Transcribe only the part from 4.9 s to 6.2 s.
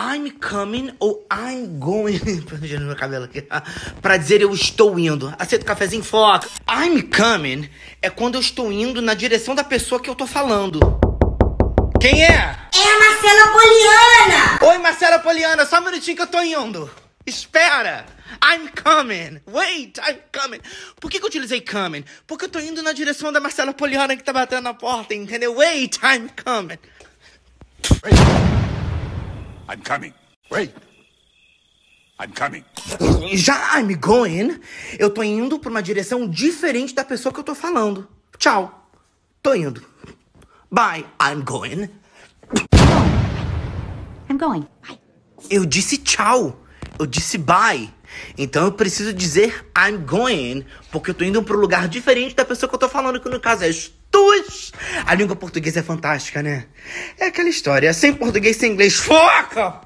indo. Aceita o cafezinho?